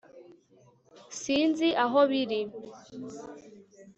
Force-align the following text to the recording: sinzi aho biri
sinzi 1.21 1.67
aho 1.83 1.99
biri 2.11 2.39